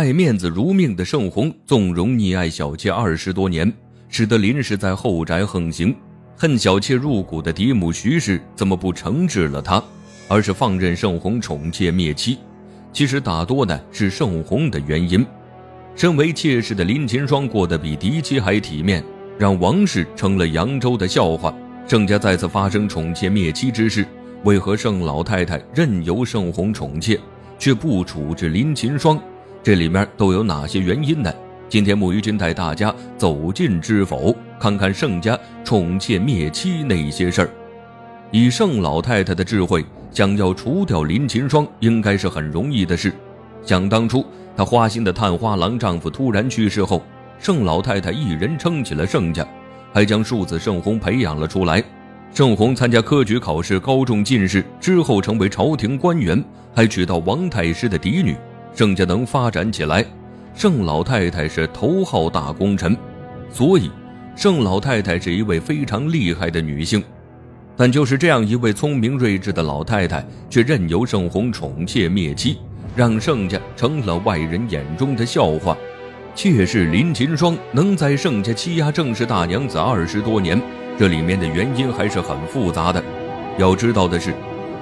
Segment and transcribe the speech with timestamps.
[0.00, 3.70] 爱面子如命的盛红纵容溺爱小妾二十多年，
[4.08, 5.94] 使得林氏在后宅横行。
[6.38, 9.84] 恨小妾入骨的嫡母徐氏怎么不惩治了他，
[10.26, 12.38] 而是放任盛红宠妾灭妻？
[12.94, 15.22] 其实大多呢是盛红的原因。
[15.94, 19.04] 身为妾室的林秦霜过得比嫡妻还体面，
[19.38, 21.54] 让王氏成了扬州的笑话。
[21.86, 24.06] 盛家再次发生宠妾灭妻之事，
[24.44, 27.20] 为何盛老太太任由盛红宠妾，
[27.58, 29.22] 却不处置林秦霜？
[29.62, 31.30] 这里面都有哪些原因呢？
[31.68, 37.50] 今天木鱼君带大家走进知否，看看盛家宠妾灭妻那些事儿。
[38.30, 43.12] 以盛老太太的智慧，想要除掉林秦霜，应该是很容易的事。
[43.62, 44.24] 想当初，
[44.56, 47.02] 她花心的探花郎丈夫突然去世后，
[47.38, 49.46] 盛老太太一人撑起了盛家，
[49.92, 51.84] 还将庶子盛红培养了出来。
[52.32, 56.42] 盛红参加科举考试，高中进士之后，成为朝廷官员，
[56.74, 58.34] 还娶到王太师的嫡女。
[58.74, 60.04] 盛家能发展起来，
[60.54, 62.96] 盛老太太是头号大功臣，
[63.50, 63.90] 所以
[64.34, 67.02] 盛老太太是一位非常厉害的女性。
[67.76, 72.58] 但就是这样一位聪明睿智的老太太，却任由盛红宠妾灭妻，
[72.94, 75.76] 让盛家成了外人眼中的笑话。
[76.34, 80.60] 妾室林琴霜能在盛家欺压正室大娘子二十多年，
[80.98, 83.02] 这里面的原因还是很复杂的。
[83.58, 84.32] 要知道的是。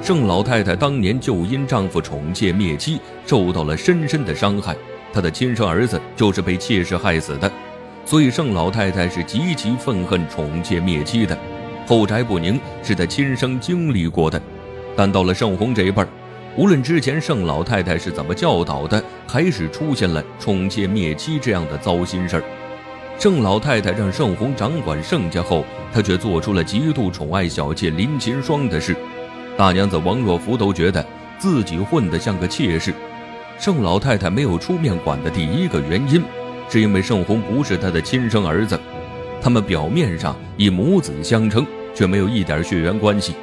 [0.00, 4.74] 盛老太太当年就因丈夫宠妾灭妻，受到了深深的伤害。
[5.12, 7.50] 她的亲生儿子就是被妾室害死的，
[8.04, 11.36] 所以盛老太太是极其愤恨宠妾灭妻的。
[11.86, 14.40] 后宅不宁是她亲身经历过的，
[14.96, 16.08] 但到了盛红这一辈儿，
[16.56, 22.42] 无论之前盛老太太是怎么教导的，还是出现了宠妾灭妻这样的糟心事儿，
[23.18, 28.94] 盛老太太让盛红掌管盛家后，她却做出了极度宠爱小妾林琴霜的事。
[29.58, 31.04] 大娘子王若弗都觉得
[31.36, 32.94] 自己混得像个妾室，
[33.58, 36.22] 盛老太太没有出面管的第一个原因，
[36.68, 38.78] 是因为盛红不是她的亲生儿子，
[39.42, 43.34] 他们表面上以母子相称，却没有一点血缘关系。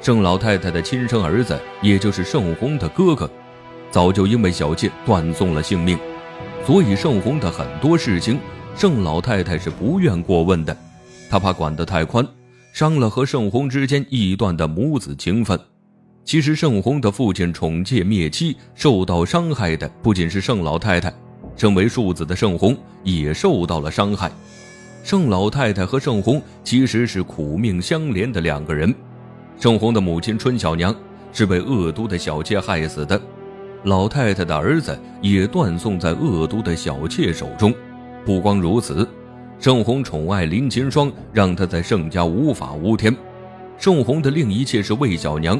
[0.00, 3.30] 盛老太太的亲生儿子，也就是盛红的哥哥，
[3.92, 5.96] 早就因为小妾断送了性命，
[6.66, 8.40] 所以盛红的很多事情，
[8.76, 10.76] 盛老太太是不愿过问的，
[11.30, 12.26] 她怕管得太宽。
[12.74, 15.56] 伤了和盛红之间一段的母子情分。
[16.24, 21.14] 其实盛红的父亲宠妾灭妻，受到伤害的不仅是盛老太太，
[21.56, 24.28] 身为庶子的盛红也受到了伤害。
[25.04, 28.92] 盛老太太和盛红其实是苦命相连的两个人。
[29.56, 30.92] 盛红的母亲春小娘
[31.32, 33.20] 是被恶毒的小妾害死的，
[33.84, 37.72] 老太太的儿子也断送在恶毒的小妾手中。
[38.24, 39.08] 不光如此。
[39.58, 43.14] 盛红宠爱林秦霜，让她在盛家无法无天。
[43.78, 45.58] 盛红的另一妾是魏小娘，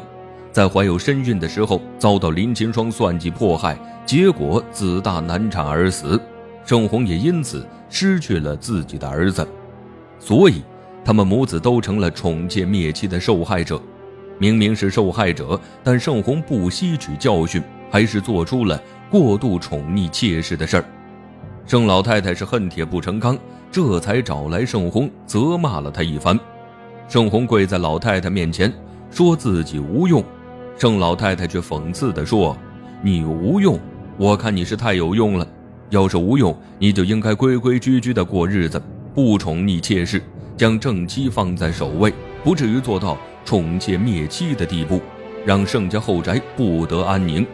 [0.52, 6.20] 在怀有身孕的时候遭到林秦霜算计迫害，结果子大难产而死。
[6.64, 9.46] 盛红也因此失去了自己的儿子，
[10.18, 10.62] 所以
[11.04, 13.80] 他们母子都成了宠妾灭妻的受害者。
[14.38, 20.84] 明明是受害者，但盛红不吸取教训，还是做出了过度宠溺妾室的事儿。
[21.66, 23.38] 盛老太太是恨铁不成钢。
[23.74, 26.38] 这才找来盛红，责骂了他一番。
[27.08, 28.72] 盛红跪在老太太面前，
[29.10, 30.22] 说自己无用。
[30.78, 32.56] 盛老太太却讽刺地说
[33.02, 33.76] ：“你无用？
[34.16, 35.46] 我看你是太有用了。
[35.90, 38.80] 要是无用，你就应该规规矩矩地过日子，
[39.12, 40.22] 不宠溺妾室，
[40.56, 42.14] 将正妻放在首位，
[42.44, 45.00] 不至于做到宠妾灭妻的地步，
[45.44, 47.44] 让盛家后宅不得安宁。”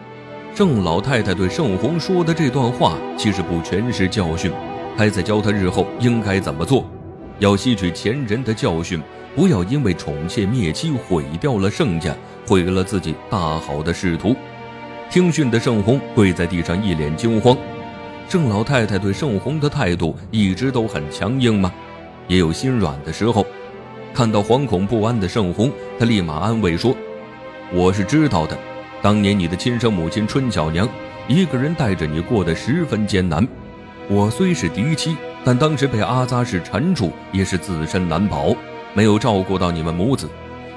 [0.54, 4.52] 盛老太太对盛红说的这段话，其实不全是教训。
[4.97, 6.84] 还在教他日后应该怎么做，
[7.39, 9.01] 要吸取前人的教训，
[9.34, 12.15] 不要因为宠妾灭妻毁掉了盛家，
[12.47, 14.34] 毁了自己大好的仕途。
[15.11, 17.56] 听训的盛红跪在地上，一脸惊慌。
[18.29, 21.73] 盛老太太对盛红的态度一直都很强硬吗？
[22.29, 23.45] 也有心软的时候。
[24.12, 26.95] 看到惶恐不安的盛红，她立马安慰说
[27.73, 28.59] ：“我是知道的，
[29.00, 30.89] 当年你的亲生母亲春巧娘
[31.27, 33.47] 一个人带着你过得十分艰难。”
[34.12, 38.53] 我虽是嫡妻，但当时被阿扎氏缠住，也是自身难保，
[38.93, 40.29] 没有照顾到你们母子，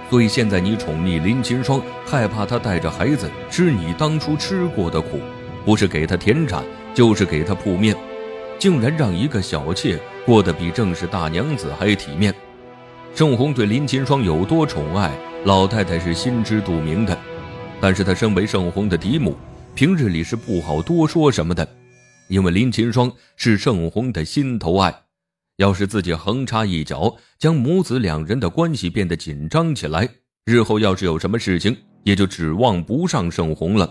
[0.07, 5.19] 所以现在你宠溺林秦霜，害怕她带着孩子吃你当初吃过的苦，
[5.65, 6.63] 不是给她田产，
[6.93, 7.97] 就是给她铺面，
[8.59, 12.31] 竟然让一个小妾过得比正室大娘子还体面。
[13.15, 15.09] 盛红对林秦霜有多宠爱，
[15.43, 17.17] 老太太是心知肚明的，
[17.81, 19.35] 但是她身为盛红的嫡母，
[19.73, 21.67] 平日里是不好多说什么的。
[22.33, 24.91] 因为林琴霜是盛红的心头爱，
[25.57, 30.09] 要是自己横插一脚，将母子两人的关系变得紧张起来，
[30.45, 33.87] 日后要是有什么事情，也就指望不上盛红了。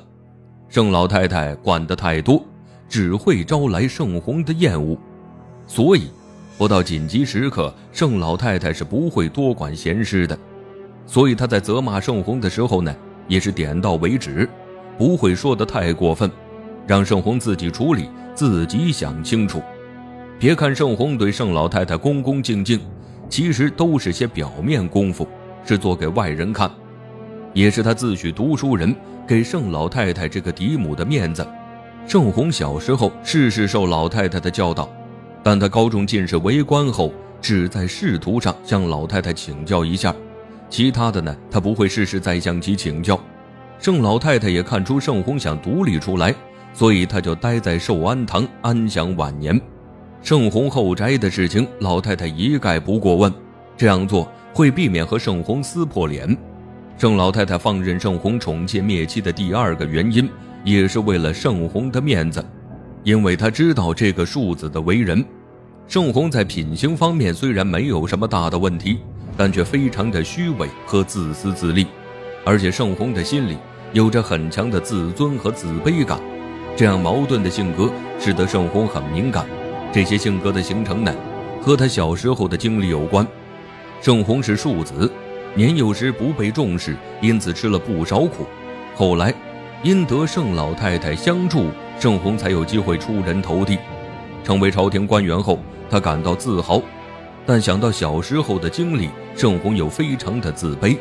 [0.69, 2.45] 盛老太太管得太多，
[2.89, 4.99] 只会招来盛红的厌恶，
[5.69, 6.11] 所以
[6.59, 10.37] 不到紧急时刻，盛老太太是不会多管闲事的。
[11.07, 12.93] 所以他在责骂盛红的时候呢，
[13.29, 14.51] 也是点到为止，
[14.99, 16.29] 不会说的太过分，
[16.89, 19.63] 让盛红自己处理，自己想清楚。
[20.39, 22.81] 别看盛红对盛老太太恭恭敬敬，
[23.29, 25.29] 其实都是些表面功夫，
[25.65, 26.71] 是做给外人看，
[27.53, 28.95] 也是他自诩读书人，
[29.27, 31.47] 给盛老太太这个嫡母的面子。
[32.07, 34.91] 盛红小时候事事受老太太的教导，
[35.43, 40.13] 但他高中进士为官后，只在仕途上向老太太请教一下。
[40.69, 43.21] 其他的呢，他不会事事再向其请教。
[43.79, 46.35] 盛老太太也看出盛红想独立出来，
[46.73, 49.61] 所以他就待在寿安堂安享晚年。
[50.23, 53.33] 盛红后宅的事情，老太太一概不过问，
[53.77, 56.37] 这样做会避免和盛红撕破脸。
[56.97, 60.29] 盛老太太放任盛红宠妾灭妻的第二个原因，
[60.65, 62.45] 也是为了盛红的面子，
[63.03, 65.25] 因为她知道这个庶子的为人。
[65.89, 68.99] 盛红在品行方面虽然没有什么大的问题。
[69.35, 71.87] 但却非常的虚伪和自私自利，
[72.45, 73.57] 而且盛红的心里
[73.95, 76.21] 有着很强的自尊和自卑感，
[76.75, 79.47] 这样矛盾的性格使得盛红很敏感。
[79.93, 81.15] 这些性格的形成呢，
[81.61, 83.27] 和他小时候的经历有关。
[84.01, 85.11] 盛红是庶子，
[85.55, 88.47] 年幼时不被重视，因此吃了不少苦。
[88.97, 89.33] 后来，
[89.83, 91.67] 因得盛老太太相助，
[92.01, 93.79] 盛红才有机会出人头地，
[94.43, 95.59] 成为朝廷官员后，
[95.91, 96.81] 他感到自豪。
[97.45, 100.97] 但想到小时候的经历，盛红又非常的自卑，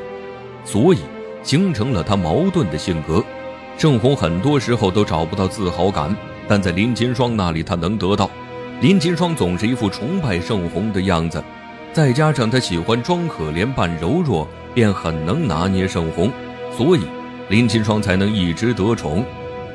[0.65, 0.97] 所以
[1.43, 3.23] 形成了他矛盾的性格。
[3.77, 6.15] 盛红很多时候都找不到自豪感，
[6.47, 8.29] 但在林金霜那里他能得到。
[8.79, 11.43] 林金霜总是一副崇拜盛红的样子，
[11.93, 16.31] 再加上他喜欢装可怜扮柔弱，便很能拿捏盛红，
[16.77, 17.01] 所以
[17.49, 19.25] 林金霜才能一直得宠。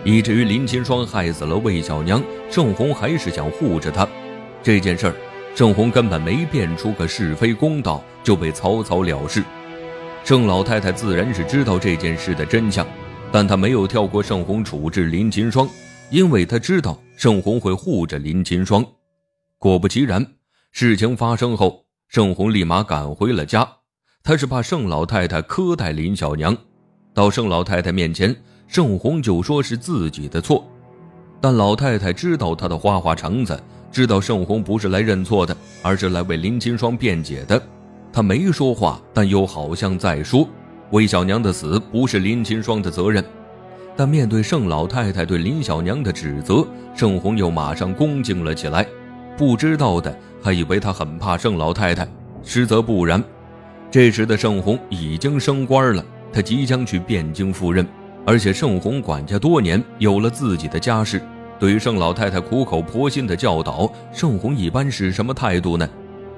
[0.04, 4.06] 以至于林金霜害死了魏小娘，盛红还是想护着她。
[4.62, 5.14] 这件事儿。
[5.54, 9.43] 盛红根本没辨出个是非公道，就被草草了事。
[10.22, 12.87] 盛老太太自然是知道这件事的真相，
[13.37, 15.69] 但他没有跳过盛红处置林金霜，
[16.09, 18.83] 因为他知道盛红会护着林金霜。
[19.59, 20.27] 果不其然，
[20.73, 23.69] 事情发生后，盛红立马赶回了家。
[24.23, 26.56] 他是怕盛老太太苛待林小娘，
[27.12, 28.35] 到盛老太太面前，
[28.67, 30.67] 盛红就说是自己的错，
[31.39, 33.62] 但老太太知道他的花花肠子。
[33.93, 37.62] 知道盛红不是来认错的，而是来为林金霜辩解的。
[38.11, 40.49] 他没说话，但又好像在说
[40.91, 43.25] ：“魏小娘的死不是林金霜的责任。”
[43.99, 48.87] 但面对盛老太太对林小娘的指责，盛红又马上恭敬了起来。
[49.38, 52.06] 不知道的还以为他很怕盛老太太，
[52.43, 53.23] 实则不然。
[53.91, 57.87] 这时的盛红已经升官了，他即将去汴京赴任，
[58.27, 61.23] 而且盛红管家多年，有了自己的家室。
[61.59, 65.89] 对于盛老太太苦口婆心的教导，盛红一般是什么态度呢？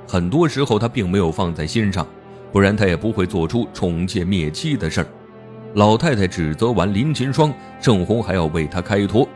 [0.06, 2.06] 很多时候他并没有放在心上，
[2.52, 5.06] 不然他也不会做出宠妾灭妻的事儿。
[5.74, 9.28] 老太太指责完林秦霜，盛红还要为他开脱，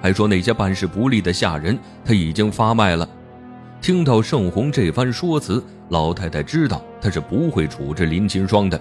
[0.00, 3.08] 还说那些办事不力的下人他已经发卖了。
[3.80, 8.80] 听到盛红这番说辞，老太太知道他是不会处置林秦霜的，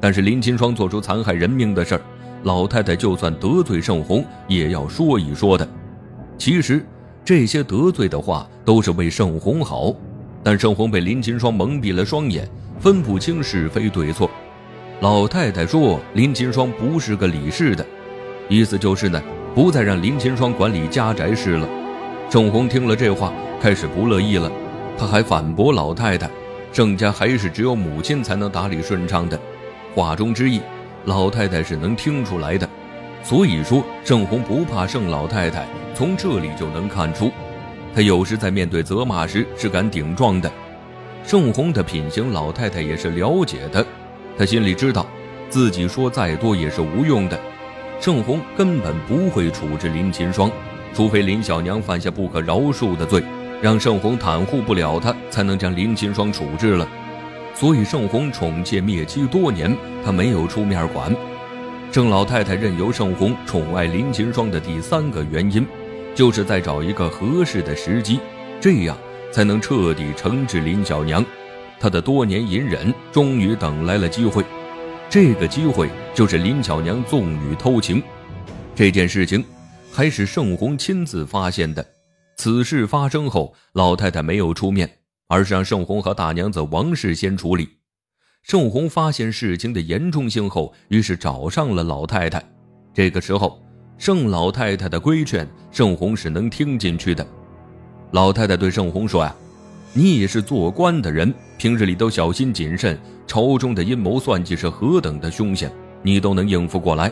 [0.00, 2.00] 但是林秦霜做出残害人命的事儿，
[2.42, 5.68] 老太太就算得罪盛红，也要说一说的。
[6.38, 6.84] 其实，
[7.24, 9.94] 这些得罪的话都是为盛红好，
[10.42, 12.48] 但盛红被林金霜蒙蔽了双眼，
[12.82, 14.28] 分不清是非对错。
[14.98, 17.86] 老太太说林金霜不是个理事的，
[18.48, 19.22] 意思就是呢，
[19.54, 21.68] 不再让林金霜管理家宅事了。
[22.28, 24.50] 盛红听了这话，开始不乐意了，
[24.98, 26.28] 他还反驳老太太
[26.74, 29.38] ：“盛家还是只有母亲才能打理顺畅的。”
[29.94, 30.60] 话中之意，
[31.04, 32.68] 老太太是能听出来的。
[33.22, 37.30] 所以说，盛红不怕盛老太太，从这里就能看出，
[37.94, 40.50] 她有时在面对责骂时是敢顶撞的。
[41.24, 43.84] 盛红的品行，老太太也是了解的，
[44.36, 45.06] 她心里知道，
[45.48, 47.38] 自己说再多也是无用的。
[48.00, 50.50] 盛红根本不会处置林秦霜，
[50.92, 53.22] 除非林小娘犯下不可饶恕的罪，
[53.62, 56.86] 让盛红袒护不了她，才能将林秦霜处置了。
[57.54, 61.14] 所以，盛红宠妾灭妻多年，她没有出面管。
[61.92, 65.64] 盛老太太任由盛红宠爱林秦霜的第三个原因，
[66.14, 68.18] 就是在找一个合适的时机，
[68.60, 68.96] 这样
[69.32, 71.24] 才能彻底惩治林小娘。
[71.80, 74.44] 她的多年隐忍终于等来了机会，
[75.10, 78.00] 这个机会就是林小娘纵女偷情。
[78.74, 79.44] 这件事情
[79.90, 81.84] 还是盛红亲自发现的。
[82.36, 84.88] 此事发生后，老太太没有出面，
[85.28, 87.68] 而是让盛红和大娘子王氏先处理。
[88.42, 92.42] 盛红发现事情的严重性后，于是找上了老太太。
[92.94, 93.62] 这个时候，
[93.98, 97.26] 盛老太太的规劝，盛红是能听进去的。
[98.12, 99.34] 老太太对盛红说：“呀，
[99.94, 107.10] 你也是做官的人，平日里都小心谨慎，朝中的阴谋算计是何等的凶险，你都能应付过来。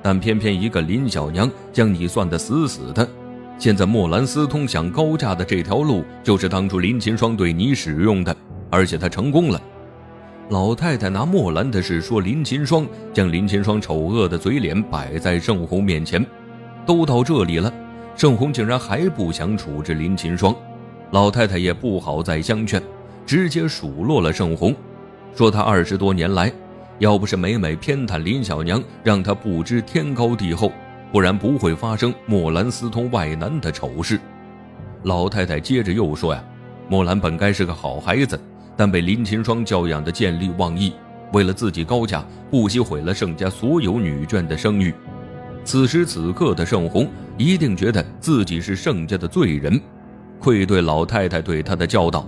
[0.00, 3.06] 但偏偏一个林小娘将你算得死死的。
[3.58, 8.34] 现在墨兰私通想高价的这条路，就是当初林秦霜对你使用的，
[8.70, 9.60] 而且她成功了。”
[10.50, 16.24] 老太太拿墨兰的事说林秦霜，将林秦霜丑恶的嘴脸摆在盛红面前。
[16.86, 17.72] 都到这里了，
[18.16, 20.54] 盛红竟然还不想处置林秦霜。
[21.10, 22.82] 老太太也不好再相劝，
[23.26, 24.74] 直接数落了盛红，
[25.34, 26.50] 说他二十多年来，
[26.98, 30.72] 要不是每每偏袒林小娘，让他不知天高地厚，
[31.12, 34.18] 不然不会发生墨兰私通外男的丑事。
[35.02, 36.42] 老太太接着又说呀，
[36.88, 38.40] 墨兰本该是个好孩子。
[38.78, 40.92] 但被林秦霜教养的见利忘义，
[41.32, 44.92] 为了自己高价，不惜毁了盛家所有女眷的声誉。
[45.66, 49.78] 此时此刻的盛红一定觉得自己是盛家的罪人，
[50.38, 52.24] 愧对老太太对他的教导，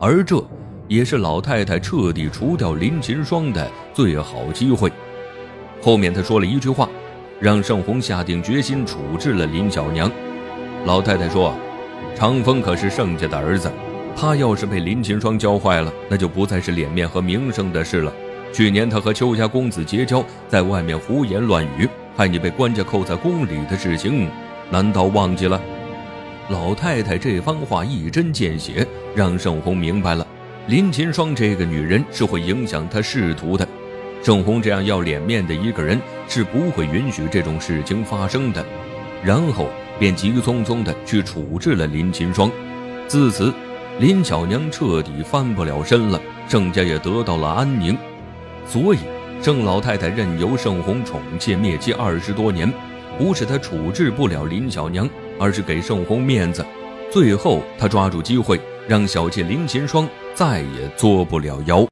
[0.00, 0.42] 而这
[0.88, 4.90] 也是老太太彻底除掉林秦霜的最好机会。
[5.82, 6.88] 后面他说了一句话，
[7.38, 10.10] 让盛红下定决心处置了林小娘。
[10.86, 11.54] 老太太说
[12.16, 13.70] ：“长风可是盛家的儿子。”
[14.16, 18.10] 他要是被林秦霜教坏了，那就不再是脸面和名声的事了。
[18.50, 21.86] 去年他和邱家公子结交，在外面胡言乱语，
[22.18, 24.28] 害你被官家扣在宫里的事情，
[24.70, 25.60] 难道忘记了？
[26.48, 28.84] 老太太这番话一针见血，
[29.14, 30.26] 让盛红明白了，
[30.66, 33.64] 林秦霜这个女人是会影响他仕途的。
[34.20, 38.66] 盛红这样要脸面的一个人，是不会允许这种事情发生的。
[39.22, 42.50] 然后便急匆匆地去处置了林秦霜。
[43.06, 43.54] 自此。
[44.00, 47.98] 林巧娘彻底翻不了身了，盛家也得到了安宁，
[48.64, 48.98] 所以
[49.40, 52.70] 盛老太太任由盛红宠妾灭妻二十多年，
[53.16, 56.64] 不是她处置不了林小娘，而是给盛红面子。
[57.10, 61.86] 最后，她抓住机会，让小妾林琴霜再也作不了妖。